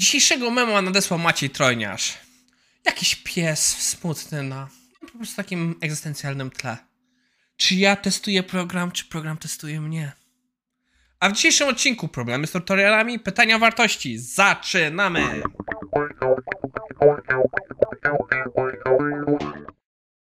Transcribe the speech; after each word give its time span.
Dzisiejszego 0.00 0.50
mema 0.50 0.82
nadesłał 0.82 1.18
Maciej 1.18 1.50
Trojniarz. 1.50 2.18
Jakiś 2.84 3.14
pies 3.14 3.76
smutny 3.78 4.42
na 4.42 4.68
po 5.00 5.18
prostu 5.18 5.36
takim 5.36 5.74
egzystencjalnym 5.80 6.50
tle. 6.50 6.76
Czy 7.56 7.74
ja 7.74 7.96
testuję 7.96 8.42
program, 8.42 8.92
czy 8.92 9.04
program 9.04 9.36
testuje 9.36 9.80
mnie? 9.80 10.12
A 11.20 11.28
w 11.28 11.32
dzisiejszym 11.32 11.68
odcinku 11.68 12.08
problemy 12.08 12.46
z 12.46 12.50
tutorialami, 12.50 13.18
pytania 13.18 13.58
wartości. 13.58 14.18
Zaczynamy! 14.18 15.42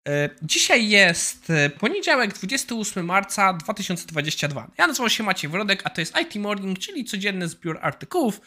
E, 0.08 0.30
Dzisiaj 0.42 0.88
jest 0.88 1.50
e, 1.50 1.70
poniedziałek, 1.70 2.32
28 2.32 3.06
marca 3.06 3.52
2022. 3.52 4.70
Ja 4.78 4.86
nazywam 4.86 5.10
się 5.10 5.24
Maciej 5.24 5.50
Wrodek, 5.50 5.80
a 5.84 5.90
to 5.90 6.00
jest 6.00 6.14
IT 6.20 6.36
Morning, 6.36 6.78
czyli 6.78 7.04
codzienny 7.04 7.48
zbiór 7.48 7.78
artykułów 7.82 8.40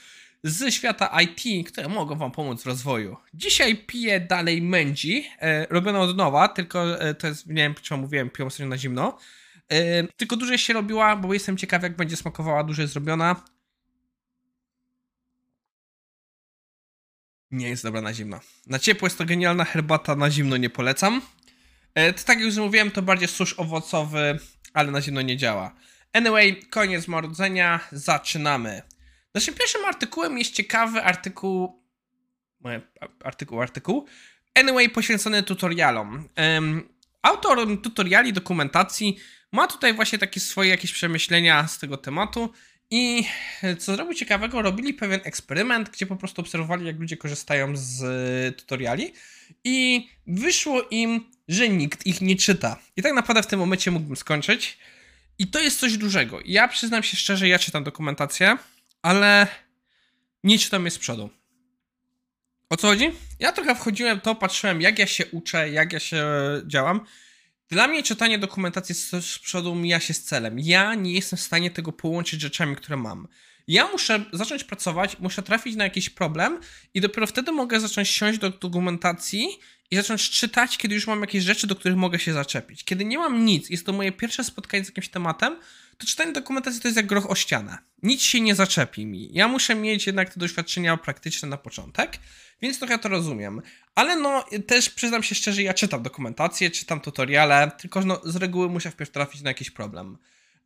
ze 0.43 0.71
świata 0.71 1.21
IT, 1.21 1.67
które 1.67 1.87
mogą 1.87 2.15
Wam 2.15 2.31
pomóc 2.31 2.63
w 2.63 2.65
rozwoju. 2.65 3.17
Dzisiaj 3.33 3.77
piję 3.77 4.19
dalej 4.19 4.61
Mędzi, 4.61 5.25
e, 5.39 5.67
robioną 5.69 5.99
od 5.99 6.17
nowa, 6.17 6.47
tylko 6.47 7.01
e, 7.01 7.13
to 7.13 7.27
jest, 7.27 7.47
nie 7.47 7.55
wiem 7.55 7.75
Wam 7.89 7.99
mówiłem, 7.99 8.29
piję 8.29 8.49
sobie 8.49 8.69
na 8.69 8.77
zimno. 8.77 9.17
E, 9.71 10.03
tylko 10.03 10.35
dłużej 10.35 10.57
się 10.57 10.73
robiła, 10.73 11.15
bo 11.15 11.33
jestem 11.33 11.57
ciekaw 11.57 11.83
jak 11.83 11.95
będzie 11.95 12.17
smakowała, 12.17 12.63
dłużej 12.63 12.87
zrobiona. 12.87 13.43
Nie 17.51 17.69
jest 17.69 17.83
dobra 17.83 18.01
na 18.01 18.13
zimno. 18.13 18.39
Na 18.67 18.79
ciepło 18.79 19.05
jest 19.05 19.17
to 19.17 19.25
genialna 19.25 19.65
herbata, 19.65 20.15
na 20.15 20.31
zimno 20.31 20.57
nie 20.57 20.69
polecam. 20.69 21.21
E, 21.95 22.13
to 22.13 22.23
tak 22.23 22.37
jak 22.37 22.45
już 22.45 22.57
mówiłem, 22.57 22.91
to 22.91 23.01
bardziej 23.01 23.27
susz 23.27 23.59
owocowy, 23.59 24.39
ale 24.73 24.91
na 24.91 25.01
zimno 25.01 25.21
nie 25.21 25.37
działa. 25.37 25.75
Anyway, 26.13 26.61
koniec 26.69 27.07
marudzenia, 27.07 27.79
zaczynamy. 27.91 28.81
Naszym 29.33 29.53
pierwszym 29.53 29.85
artykułem 29.85 30.37
jest 30.37 30.53
ciekawy 30.53 31.03
artykuł. 31.03 31.83
e, 32.65 32.81
Artykuł, 33.23 33.61
artykuł. 33.61 34.05
Anyway, 34.55 34.89
poświęcony 34.89 35.43
tutorialom. 35.43 36.29
Autor 37.21 37.81
tutoriali, 37.81 38.33
dokumentacji 38.33 39.17
ma 39.51 39.67
tutaj 39.67 39.93
właśnie 39.93 40.19
takie 40.19 40.39
swoje 40.39 40.69
jakieś 40.69 40.93
przemyślenia 40.93 41.67
z 41.67 41.79
tego 41.79 41.97
tematu. 41.97 42.51
I 42.93 43.23
co 43.79 43.95
zrobił 43.95 44.13
ciekawego, 44.13 44.61
robili 44.61 44.93
pewien 44.93 45.19
eksperyment, 45.23 45.89
gdzie 45.89 46.05
po 46.05 46.15
prostu 46.15 46.41
obserwowali, 46.41 46.85
jak 46.85 46.99
ludzie 46.99 47.17
korzystają 47.17 47.73
z 47.75 48.03
e, 48.03 48.51
tutoriali, 48.51 49.13
i 49.63 50.07
wyszło 50.27 50.81
im, 50.91 51.31
że 51.47 51.69
nikt 51.69 52.05
ich 52.05 52.21
nie 52.21 52.35
czyta. 52.35 52.79
I 52.95 53.01
tak 53.01 53.13
naprawdę 53.13 53.43
w 53.43 53.47
tym 53.47 53.59
momencie 53.59 53.91
mógłbym 53.91 54.15
skończyć. 54.15 54.77
I 55.39 55.47
to 55.47 55.59
jest 55.59 55.79
coś 55.79 55.97
dużego. 55.97 56.39
Ja 56.45 56.67
przyznam 56.67 57.03
się 57.03 57.17
szczerze, 57.17 57.47
ja 57.47 57.59
czytam 57.59 57.83
dokumentację, 57.83 58.57
ale 59.01 59.47
nie 60.43 60.59
czytam 60.59 60.85
je 60.85 60.91
z 60.91 60.99
przodu. 60.99 61.29
O 62.69 62.77
co 62.77 62.87
chodzi? 62.87 63.11
Ja 63.39 63.51
trochę 63.51 63.75
wchodziłem 63.75 64.21
to, 64.21 64.35
patrzyłem, 64.35 64.81
jak 64.81 64.99
ja 64.99 65.07
się 65.07 65.25
uczę, 65.25 65.69
jak 65.69 65.93
ja 65.93 65.99
się 65.99 66.25
działam. 66.67 67.05
Dla 67.69 67.87
mnie 67.87 68.03
czytanie 68.03 68.39
dokumentacji 68.39 68.95
z, 68.95 69.09
z 69.25 69.39
przodu 69.39 69.75
mija 69.75 69.99
się 69.99 70.13
z 70.13 70.23
celem. 70.23 70.59
Ja 70.59 70.95
nie 70.95 71.13
jestem 71.13 71.37
w 71.37 71.41
stanie 71.41 71.71
tego 71.71 71.91
połączyć 71.91 72.39
z 72.39 72.43
rzeczami, 72.43 72.75
które 72.75 72.97
mam. 72.97 73.27
Ja 73.67 73.87
muszę 73.87 74.25
zacząć 74.33 74.63
pracować, 74.63 75.19
muszę 75.19 75.43
trafić 75.43 75.75
na 75.75 75.83
jakiś 75.83 76.09
problem 76.09 76.59
i 76.93 77.01
dopiero 77.01 77.27
wtedy 77.27 77.51
mogę 77.51 77.79
zacząć 77.79 78.09
siąść 78.09 78.39
do 78.39 78.49
dokumentacji 78.49 79.47
i 79.91 79.95
zacząć 79.95 80.29
czytać, 80.29 80.77
kiedy 80.77 80.95
już 80.95 81.07
mam 81.07 81.21
jakieś 81.21 81.43
rzeczy, 81.43 81.67
do 81.67 81.75
których 81.75 81.97
mogę 81.97 82.19
się 82.19 82.33
zaczepić. 82.33 82.83
Kiedy 82.83 83.05
nie 83.05 83.17
mam 83.17 83.45
nic, 83.45 83.69
jest 83.69 83.85
to 83.85 83.93
moje 83.93 84.11
pierwsze 84.11 84.43
spotkanie 84.43 84.85
z 84.85 84.87
jakimś 84.87 85.09
tematem, 85.09 85.55
to 85.97 86.07
czytanie 86.07 86.31
dokumentacji 86.31 86.81
to 86.81 86.87
jest 86.87 86.97
jak 86.97 87.05
groch 87.05 87.31
o 87.31 87.35
ścianę. 87.35 87.77
Nic 88.03 88.21
się 88.21 88.41
nie 88.41 88.55
zaczepi 88.55 89.05
mi. 89.05 89.29
Ja 89.33 89.47
muszę 89.47 89.75
mieć 89.75 90.07
jednak 90.07 90.33
te 90.33 90.39
doświadczenia 90.39 90.97
praktyczne 90.97 91.49
na 91.49 91.57
początek, 91.57 92.17
więc 92.61 92.79
trochę 92.79 92.99
to 92.99 93.09
rozumiem. 93.09 93.61
Ale 93.95 94.15
no, 94.15 94.45
też 94.67 94.89
przyznam 94.89 95.23
się 95.23 95.35
szczerze, 95.35 95.63
ja 95.63 95.73
czytam 95.73 96.03
dokumentację, 96.03 96.71
czytam 96.71 97.01
tutoriale, 97.01 97.71
tylko 97.79 98.01
no, 98.01 98.21
z 98.23 98.35
reguły 98.35 98.69
muszę 98.69 98.91
wpierw 98.91 99.11
trafić 99.11 99.41
na 99.41 99.49
jakiś 99.49 99.71
problem, 99.71 100.17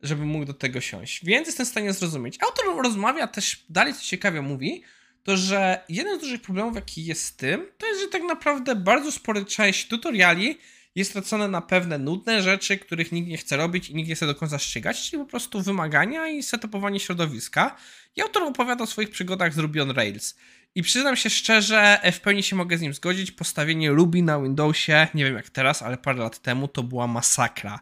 żeby 0.02 0.24
mógł 0.24 0.44
do 0.44 0.54
tego 0.54 0.80
siąść. 0.80 1.24
Więc 1.24 1.46
jestem 1.46 1.66
w 1.66 1.68
stanie 1.68 1.92
zrozumieć. 1.92 2.38
Autor 2.42 2.82
rozmawia 2.82 3.26
też, 3.26 3.64
dalej 3.68 3.94
co 3.94 4.00
ciekawie 4.00 4.42
mówi, 4.42 4.82
to 5.26 5.36
że 5.36 5.84
jeden 5.88 6.18
z 6.18 6.20
dużych 6.20 6.42
problemów, 6.42 6.74
jaki 6.74 7.04
jest 7.04 7.24
z 7.24 7.36
tym, 7.36 7.66
to 7.78 7.86
jest, 7.86 8.00
że 8.00 8.08
tak 8.08 8.22
naprawdę 8.22 8.76
bardzo 8.76 9.12
spora 9.12 9.44
część 9.44 9.88
tutoriali 9.88 10.58
jest 10.94 11.10
stracone 11.10 11.48
na 11.48 11.60
pewne 11.60 11.98
nudne 11.98 12.42
rzeczy, 12.42 12.78
których 12.78 13.12
nikt 13.12 13.28
nie 13.28 13.36
chce 13.36 13.56
robić 13.56 13.90
i 13.90 13.94
nikt 13.94 14.08
nie 14.08 14.14
chce 14.14 14.26
do 14.26 14.34
końca 14.34 14.58
ścigać, 14.58 15.10
czyli 15.10 15.22
po 15.22 15.28
prostu 15.28 15.62
wymagania 15.62 16.28
i 16.28 16.42
setupowanie 16.42 17.00
środowiska. 17.00 17.76
I 18.16 18.22
autor 18.22 18.42
opowiada 18.42 18.84
o 18.84 18.86
swoich 18.86 19.10
przygodach 19.10 19.54
z 19.54 19.58
Ruby 19.58 19.82
on 19.82 19.90
Rails. 19.90 20.36
I 20.74 20.82
przyznam 20.82 21.16
się 21.16 21.30
szczerze, 21.30 22.00
w 22.12 22.20
pełni 22.20 22.42
się 22.42 22.56
mogę 22.56 22.78
z 22.78 22.80
nim 22.80 22.94
zgodzić. 22.94 23.32
Postawienie 23.32 23.90
Ruby 23.90 24.22
na 24.22 24.40
Windowsie, 24.40 25.06
nie 25.14 25.24
wiem 25.24 25.34
jak 25.34 25.50
teraz, 25.50 25.82
ale 25.82 25.96
parę 25.96 26.18
lat 26.18 26.38
temu 26.38 26.68
to 26.68 26.82
była 26.82 27.06
masakra. 27.06 27.80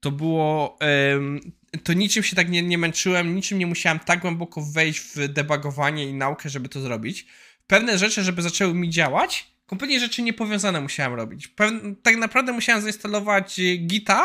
To 0.00 0.10
było. 0.10 0.78
ym, 1.14 1.40
to 1.84 1.92
niczym 1.92 2.22
się 2.22 2.36
tak 2.36 2.50
nie, 2.50 2.62
nie 2.62 2.78
męczyłem, 2.78 3.34
niczym 3.34 3.58
nie 3.58 3.66
musiałem 3.66 3.98
tak 3.98 4.20
głęboko 4.20 4.62
wejść 4.62 5.00
w 5.00 5.28
debugowanie 5.28 6.04
i 6.04 6.14
naukę, 6.14 6.48
żeby 6.48 6.68
to 6.68 6.80
zrobić. 6.80 7.26
Pewne 7.66 7.98
rzeczy, 7.98 8.22
żeby 8.22 8.42
zaczęły 8.42 8.74
mi 8.74 8.90
działać, 8.90 9.50
kompletnie 9.66 10.00
rzeczy 10.00 10.22
niepowiązane 10.22 10.80
musiałem 10.80 11.14
robić. 11.14 11.54
Tak 12.02 12.16
naprawdę 12.16 12.52
musiałem 12.52 12.82
zainstalować 12.82 13.58
y, 13.58 13.76
Gita 13.76 14.24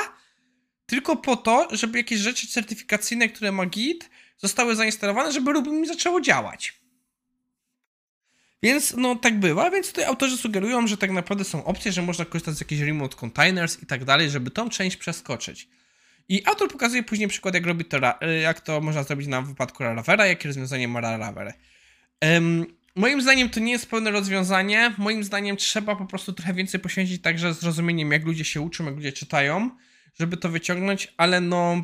tylko 0.86 1.16
po 1.16 1.36
to, 1.36 1.68
żeby 1.72 1.98
jakieś 1.98 2.20
rzeczy 2.20 2.48
certyfikacyjne, 2.48 3.30
które 3.30 3.52
ma 3.52 3.66
Git, 3.66 4.10
zostały 4.38 4.76
zainstalowane, 4.76 5.32
żeby 5.32 5.54
Ruby 5.54 5.72
mi 5.72 5.88
zaczęło 5.88 6.22
działać. 6.22 6.82
Więc 8.64 8.94
no 8.98 9.16
tak 9.16 9.40
bywa, 9.40 9.70
więc 9.70 9.88
tutaj 9.88 10.06
autorzy 10.06 10.38
sugerują, 10.38 10.88
że 10.88 10.98
tak 10.98 11.12
naprawdę 11.12 11.44
są 11.44 11.66
opcje, 11.66 11.92
że 11.92 12.02
można 12.02 12.26
korzystać 12.26 12.56
z 12.56 12.60
jakichś 12.60 12.82
remote 12.82 13.18
containers 13.18 13.84
i 13.84 13.86
tak 13.86 14.06
dalej, 14.06 14.30
żeby 14.30 14.52
tą 14.52 14.70
część 14.70 14.98
przeskoczyć. 14.98 15.68
I 16.32 16.46
autor 16.46 16.72
pokazuje 16.72 17.04
później 17.04 17.28
przykład, 17.28 17.56
jak 17.56 17.66
robi 17.66 17.86
to, 17.86 18.00
ra- 18.00 18.20
jak 18.42 18.60
to 18.60 18.82
można 18.82 19.04
zrobić 19.04 19.28
na 19.28 19.42
wypadku 19.42 19.84
Laravera, 19.84 20.26
jakie 20.26 20.48
rozwiązanie 20.50 20.88
ma 20.88 21.00
Laraver. 21.00 21.54
Um, 22.22 22.66
moim 22.96 23.22
zdaniem 23.22 23.50
to 23.50 23.60
nie 23.60 23.72
jest 23.72 23.90
pełne 23.90 24.12
rozwiązanie. 24.12 24.94
Moim 24.98 25.24
zdaniem 25.24 25.58
trzeba 25.58 25.96
po 25.96 26.06
prostu 26.06 26.34
trochę 26.34 26.54
więcej 26.54 26.80
poświęcić 26.80 27.22
także 27.22 27.54
zrozumieniem, 27.54 28.12
jak 28.12 28.26
ludzie 28.26 28.46
się 28.46 28.62
uczą, 28.62 28.86
jak 28.86 28.96
ludzie 28.96 29.14
czytają, 29.14 29.70
żeby 30.20 30.38
to 30.38 30.50
wyciągnąć, 30.50 31.14
ale 31.18 31.42
no 31.42 31.84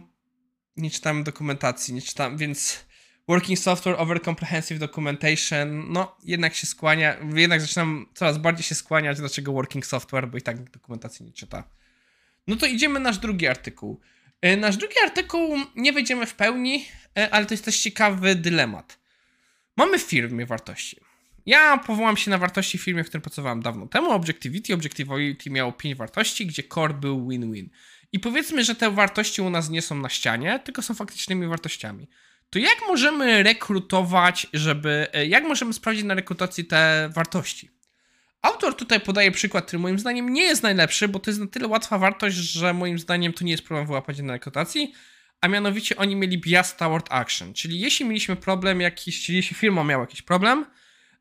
nie 0.78 0.91
czytałem 0.91 1.24
dokumentacji, 1.24 1.94
nie 1.94 2.02
czytam, 2.02 2.38
więc 2.38 2.86
Working 3.28 3.59
Software 3.59 3.96
over 3.97 4.22
Comprehensive 4.22 4.80
Documentation, 4.80 5.91
no 5.91 6.18
jednak 6.24 6.56
się 6.56 6.68
skłania, 6.68 7.18
jednak 7.36 7.62
zaczynam 7.62 8.06
coraz 8.13 8.38
bardziej 8.38 8.63
się 8.63 8.75
skłaniać, 8.75 9.18
dlaczego 9.18 9.53
Working 9.53 9.86
Software, 9.86 10.28
bo 10.28 10.38
i 10.38 10.41
tak 10.41 10.69
dokumentacji 10.69 11.25
nie 11.25 11.31
czyta. 11.31 11.63
No 12.47 12.56
to 12.56 12.66
idziemy 12.66 13.00
nasz 13.00 13.18
drugi 13.18 13.47
artykuł. 13.47 14.02
E, 14.42 14.58
Nasz 14.58 14.78
drugi 14.78 14.96
artykuł 15.03 15.58
nie 15.75 15.94
wejdziemy 15.94 16.25
w 16.25 16.34
pełni, 16.36 16.86
e, 17.18 17.30
ale 17.34 17.46
to 17.46 17.53
jest 17.53 17.66
też 17.66 17.80
ciekawy 17.80 18.36
dylemat. 18.36 19.00
Mamy 19.78 20.00
w 20.00 20.02
firmie 20.02 20.46
wartości. 20.46 20.98
Ja 21.46 21.78
powołam 21.78 22.18
się 22.18 22.31
na 22.31 22.38
wartości 22.38 22.78
w 22.78 22.84
firmie, 22.84 23.03
w 23.03 23.08
której 23.08 23.22
pracowałem 23.22 23.62
dawno 23.62 23.88
temu. 23.88 24.12
Objectivity. 24.12 24.74
Objectivity 24.74 25.50
miało 25.50 25.72
5 25.72 25.96
wartości, 25.96 26.46
gdzie 26.46 26.64
core 26.64 26.94
był 26.94 27.28
win-win. 27.28 27.70
I 28.12 28.20
powiedzmy, 28.20 28.64
że 28.64 28.75
te 28.75 28.92
wartości 28.92 29.42
u 29.42 29.50
nas 29.50 29.70
nie 29.70 29.81
są 29.81 29.96
na 29.96 30.09
ścianie, 30.09 30.59
tylko 30.64 30.81
są 30.81 30.94
faktycznymi 30.94 31.48
wartościami. 31.48 32.08
To 32.50 32.59
jak 32.59 32.78
możemy 32.88 33.44
rekrutować, 33.44 34.48
żeby. 34.54 35.08
e, 35.14 35.25
Jak 35.25 35.44
możemy 35.44 35.74
sprawdzić 35.74 36.04
na 36.06 36.14
rekrutacji 36.14 36.66
te 36.66 37.09
wartości? 37.14 37.69
Autor 38.42 38.75
tutaj 38.75 39.00
podaje 39.00 39.31
przykład, 39.31 39.66
który 39.66 39.80
moim 39.80 40.00
zdaniem 40.00 40.34
nie 40.34 40.44
jest 40.44 40.64
najlepszy, 40.64 41.08
bo 41.08 41.20
to 41.20 41.30
jest 41.30 41.40
na 41.40 41.48
tyle 41.48 41.68
łatwa 41.68 41.98
wartość, 41.98 42.36
że 42.36 42.74
moim 42.74 43.00
zdaniem 43.00 43.34
to 43.34 43.44
nie 43.44 43.52
jest 43.52 43.64
problem 43.64 43.88
wyłapać 43.88 44.20
na 44.20 44.34
rekrutacji, 44.34 44.94
a 45.42 45.48
mianowicie 45.48 45.98
oni 45.98 46.16
mieli 46.16 46.38
bias 46.38 46.78
toward 46.78 47.08
action, 47.09 47.53
czyli 47.53 47.80
jeśli 47.80 48.06
mieliśmy 48.06 48.36
problem 48.36 48.81
jakiś, 48.81 49.25
czyli 49.25 49.36
jeśli 49.36 49.56
firma 49.56 49.84
miała 49.84 50.03
jakiś 50.03 50.22
problem, 50.22 50.66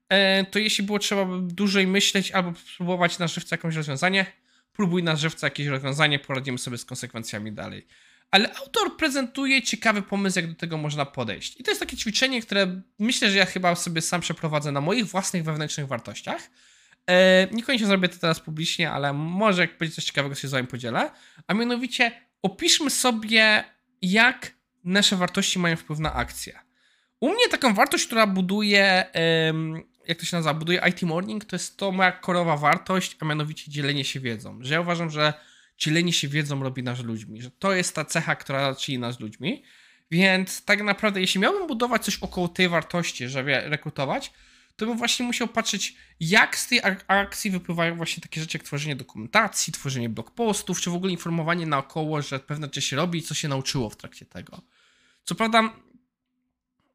e, 0.09 0.45
to 0.45 0.59
jeśli 0.59 0.85
było 0.85 0.99
trzeba 0.99 1.27
dłużej 1.43 1.87
myśleć 1.87 2.33
albo 2.33 2.53
spróbować 2.73 3.19
na 3.19 3.27
żywca 3.29 3.57
jakieś 3.57 3.75
rozwiązanie, 3.75 4.27
próbuj 4.73 5.03
na 5.03 5.17
żywca 5.17 5.47
jakieś 5.47 5.67
rozwiązanie, 5.67 6.19
poradzimy 6.19 6.59
sobie 6.59 6.79
z 6.79 6.85
konsekwencjami 6.85 7.53
dalej. 7.53 7.87
Ale 8.31 8.55
autor 8.55 8.97
prezentuje 8.97 9.63
ciekawy 9.63 10.03
pomysł, 10.03 10.39
jak 10.39 10.49
do 10.49 10.55
tego 10.55 10.77
można 10.77 11.07
podejść. 11.07 11.61
I 11.61 11.65
to 11.65 11.71
jest 11.71 11.81
takie 11.81 11.97
ćwiczenie, 11.97 12.43
które 12.43 12.81
myślę, 12.99 13.31
że 13.31 13.39
ja 13.39 13.47
chyba 13.47 13.75
sobie 13.75 14.03
sam 14.03 14.21
przeprowadzę 14.21 14.73
na 14.73 14.81
moich 14.81 15.07
własnych 15.07 15.45
wewnętrznych 15.45 15.87
wartościach. 15.87 16.51
E, 17.11 17.47
niekoniecznie 17.53 17.87
zrobię 17.87 18.09
to 18.09 18.19
teraz 18.19 18.41
publicznie, 18.41 18.91
ale 18.91 19.13
może 19.13 19.63
jak 19.63 19.79
będzie 19.79 19.95
coś 19.95 20.05
ciekawego, 20.05 20.35
się 20.35 20.49
z 20.49 20.51
wami 20.51 20.67
podzielę. 20.67 21.11
A 21.47 21.55
mianowicie 21.55 22.13
opiszmy 22.43 22.91
sobie, 22.91 23.65
jak 24.03 24.53
nasze 24.85 25.17
wartości 25.17 25.59
mają 25.59 25.77
wpływ 25.77 25.99
na 25.99 26.15
akcję. 26.15 26.59
U 27.21 27.29
mnie 27.29 27.49
taką 27.51 27.75
wartość, 27.75 28.07
która 28.07 28.27
buduje, 28.27 29.05
jak 30.09 30.19
to 30.19 30.25
się 30.25 30.37
nazywa, 30.37 30.55
buduje 30.55 30.83
IT 30.89 31.03
Morning, 31.03 31.45
to 31.45 31.57
jest 31.57 31.77
to 31.77 31.93
moja 31.93 32.13
korowa 32.13 32.57
wartość, 32.57 33.17
a 33.21 33.25
mianowicie 33.25 33.71
dzielenie 33.71 34.05
się 34.05 34.21
wiedzą. 34.21 34.59
Że 34.61 34.75
ja 34.75 34.81
uważam, 34.81 35.11
że 35.11 35.33
dzielenie 35.79 36.13
się 36.13 36.29
wiedzą 36.29 36.63
robi 36.63 36.83
nas 36.83 37.01
ludźmi, 37.01 37.43
że 37.43 37.51
to 37.51 37.73
jest 37.73 37.95
ta 37.95 38.05
cecha, 38.05 38.37
która 38.37 38.75
czyni 38.75 38.99
nas 38.99 39.21
ludźmi. 39.21 39.63
Więc 40.11 40.65
tak 40.65 40.83
naprawdę, 40.83 41.21
jeśli 41.21 41.41
miałbym 41.41 41.67
budować 41.67 42.05
coś 42.05 42.19
około 42.19 42.49
tej 42.49 42.69
wartości, 42.69 43.29
żeby 43.29 43.61
rekrutować, 43.61 44.33
to 44.77 44.87
bym 44.87 44.99
właśnie 44.99 45.27
musiał 45.27 45.49
patrzeć, 45.49 45.97
jak 46.21 46.57
z 46.59 46.67
tej 46.69 46.81
ak- 46.83 47.05
akcji 47.09 47.51
wypływają 47.51 47.97
właśnie 47.97 48.23
takie 48.23 48.41
rzeczy 48.41 48.59
jak 48.59 48.65
tworzenie 48.67 48.97
dokumentacji, 48.97 49.73
tworzenie 49.73 50.09
blogpostów, 50.09 50.81
czy 50.81 50.91
w 50.91 50.95
ogóle 50.95 51.13
informowanie 51.13 51.67
naokoło, 51.67 52.23
że 52.23 52.41
pewne 52.41 52.67
rzeczy 52.67 52.83
się 52.83 52.97
robi 52.97 53.19
i 53.19 53.23
co 53.23 53.35
się 53.35 53.49
nauczyło 53.49 53.91
w 53.91 53.97
trakcie 53.97 54.27
tego. 54.27 54.61
Co 55.25 55.35
prawda, 55.35 55.73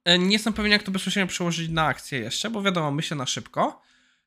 e, 0.06 0.20
nie 0.20 0.34
jestem 0.34 0.54
pewien, 0.54 0.72
jak 0.72 0.84
to 0.84 0.92
bezpośrednio 0.92 1.28
przełożyć 1.28 1.70
na 1.70 1.86
akcję 1.86 2.20
jeszcze, 2.20 2.50
bo 2.50 2.62
wiadomo, 2.62 2.92
myślę 2.92 3.18
na 3.18 3.26
szybko. 3.26 3.82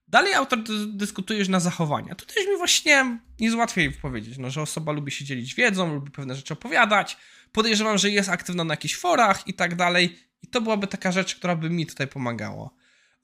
Dalej 0.09 0.35
autor 0.35 0.63
dy- 0.63 0.87
dyskutuje 0.87 1.39
już 1.39 1.49
na 1.49 1.61
zachowania. 1.61 2.15
Tu 2.15 2.27
też 2.27 2.37
mi 2.47 2.57
właśnie 2.57 3.19
jest 3.41 3.57
łatwiej 3.57 3.93
powiedzieć, 3.93 4.39
no, 4.39 4.51
że 4.51 4.63
osoba 4.63 4.93
lubi 4.93 5.13
się 5.13 5.25
dzielić 5.25 5.55
wiedzą, 5.55 5.95
lubi 5.95 6.11
pewne 6.11 6.35
rzeczy 6.35 6.55
opowiadać. 6.55 7.17
Podejrzewam, 7.53 7.99
że 7.99 8.11
jest 8.11 8.29
aktywna 8.29 8.65
na 8.65 8.73
jakichś 8.73 8.95
forach 8.97 9.49
i 9.49 9.55
tak 9.55 9.75
dalej. 9.75 10.19
I 10.43 10.47
to 10.47 10.61
byłaby 10.61 10.87
taka 10.87 11.13
rzecz, 11.13 11.35
która 11.37 11.57
by 11.57 11.71
mi 11.71 11.87
tutaj 11.87 12.09
pomagała. 12.09 12.71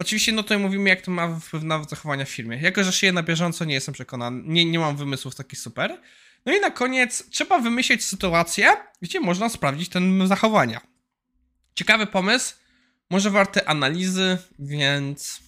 Oczywiście, 0.01 0.33
no 0.33 0.43
tutaj 0.43 0.59
mówimy, 0.59 0.89
jak 0.89 1.01
to 1.01 1.11
ma 1.11 1.41
wpływ 1.41 1.63
na 1.63 1.85
zachowania 1.85 2.25
w 2.25 2.29
firmie. 2.29 2.59
Jako, 2.63 2.85
że 2.85 2.93
szyję 2.93 3.13
na 3.13 3.23
bieżąco, 3.23 3.65
nie 3.65 3.75
jestem 3.75 3.95
przekonany, 3.95 4.43
nie, 4.45 4.65
nie 4.65 4.79
mam 4.79 4.97
wymysłów 4.97 5.35
takich 5.35 5.59
super. 5.59 6.01
No 6.47 6.57
i 6.57 6.61
na 6.61 6.71
koniec 6.71 7.31
trzeba 7.31 7.59
wymyślić 7.59 8.05
sytuację, 8.05 8.73
gdzie 9.03 9.21
można 9.21 9.49
sprawdzić 9.49 9.89
ten 9.89 10.29
zachowania. 10.29 10.81
Ciekawy 11.75 12.07
pomysł, 12.07 12.55
może 13.11 13.31
warty 13.31 13.67
analizy, 13.67 14.39
więc 14.59 15.41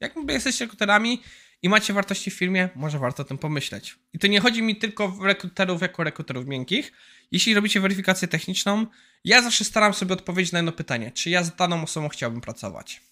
jak 0.00 0.14
jesteście 0.28 0.64
rekruterami 0.64 1.22
i 1.62 1.68
macie 1.68 1.92
wartości 1.92 2.30
w 2.30 2.34
firmie, 2.34 2.68
może 2.74 2.98
warto 2.98 3.22
o 3.22 3.26
tym 3.26 3.38
pomyśleć. 3.38 3.98
I 4.12 4.18
to 4.18 4.26
nie 4.26 4.40
chodzi 4.40 4.62
mi 4.62 4.76
tylko 4.76 5.08
w 5.08 5.22
rekruterów 5.24 5.82
jako 5.82 6.04
rekruterów 6.04 6.46
miękkich. 6.46 6.92
Jeśli 7.32 7.54
robicie 7.54 7.80
weryfikację 7.80 8.28
techniczną, 8.28 8.86
ja 9.24 9.42
zawsze 9.42 9.64
staram 9.64 9.94
sobie 9.94 10.12
odpowiedzieć 10.12 10.52
na 10.52 10.58
jedno 10.58 10.72
pytanie, 10.72 11.10
czy 11.10 11.30
ja 11.30 11.44
z 11.44 11.56
daną 11.56 11.82
osobą 11.82 12.08
chciałbym 12.08 12.40
pracować. 12.40 13.11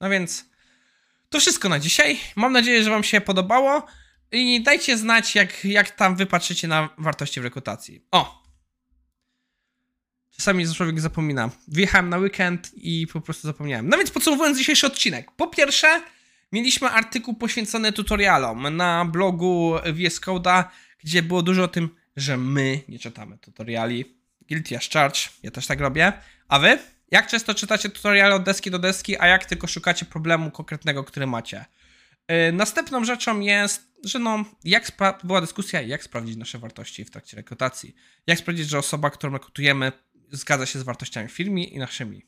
No 0.00 0.10
więc 0.10 0.44
to 1.28 1.40
wszystko 1.40 1.68
na 1.68 1.78
dzisiaj. 1.78 2.18
Mam 2.36 2.52
nadzieję, 2.52 2.84
że 2.84 2.90
Wam 2.90 3.04
się 3.04 3.20
podobało 3.20 3.86
i 4.32 4.62
dajcie 4.62 4.98
znać, 4.98 5.34
jak, 5.34 5.64
jak 5.64 5.90
tam 5.90 6.16
wy 6.16 6.26
patrzycie 6.26 6.68
na 6.68 6.88
wartości 6.98 7.40
w 7.40 7.44
rekrutacji. 7.44 8.04
O! 8.10 8.48
Czasami 10.30 10.74
człowiek 10.74 11.00
zapomina. 11.00 11.50
Wjechałem 11.68 12.08
na 12.08 12.18
weekend 12.18 12.70
i 12.74 13.06
po 13.06 13.20
prostu 13.20 13.46
zapomniałem. 13.46 13.88
No 13.88 13.98
więc 13.98 14.10
podsumowując 14.10 14.58
dzisiejszy 14.58 14.86
odcinek. 14.86 15.32
Po 15.32 15.46
pierwsze, 15.46 16.02
mieliśmy 16.52 16.88
artykuł 16.88 17.34
poświęcony 17.34 17.92
tutorialom 17.92 18.76
na 18.76 19.04
blogu 19.04 19.74
VS 19.84 20.20
Code'a, 20.20 20.64
gdzie 20.98 21.22
było 21.22 21.42
dużo 21.42 21.62
o 21.62 21.68
tym, 21.68 21.88
że 22.16 22.36
my 22.36 22.80
nie 22.88 22.98
czytamy 22.98 23.38
tutoriali. 23.38 24.18
Guilty 24.48 24.76
as 24.76 24.88
charge, 24.88 25.20
ja 25.42 25.50
też 25.50 25.66
tak 25.66 25.80
robię. 25.80 26.12
A 26.48 26.58
wy? 26.58 26.78
Jak 27.10 27.26
często 27.26 27.54
czytacie 27.54 27.88
tutoriale 27.88 28.34
od 28.34 28.42
deski 28.42 28.70
do 28.70 28.78
deski, 28.78 29.18
a 29.18 29.26
jak 29.26 29.44
tylko 29.44 29.66
szukacie 29.66 30.06
problemu 30.06 30.50
konkretnego, 30.50 31.04
który 31.04 31.26
macie? 31.26 31.64
Yy, 32.28 32.52
następną 32.52 33.04
rzeczą 33.04 33.40
jest, 33.40 33.88
że 34.04 34.18
no, 34.18 34.44
jak 34.64 34.92
była 35.24 35.40
dyskusja, 35.40 35.82
jak 35.82 36.02
sprawdzić 36.02 36.36
nasze 36.36 36.58
wartości 36.58 37.04
w 37.04 37.10
trakcie 37.10 37.36
rekrutacji. 37.36 37.94
Jak 38.26 38.38
sprawdzić, 38.38 38.68
że 38.68 38.78
osoba, 38.78 39.10
którą 39.10 39.32
rekrutujemy, 39.32 39.92
zgadza 40.32 40.66
się 40.66 40.78
z 40.78 40.82
wartościami 40.82 41.28
firmy 41.28 41.64
i 41.64 41.78
naszymi. 41.78 42.26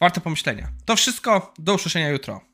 Warte 0.00 0.20
pomyślenia. 0.20 0.68
To 0.84 0.96
wszystko, 0.96 1.54
do 1.58 1.74
usłyszenia 1.74 2.08
jutro. 2.08 2.44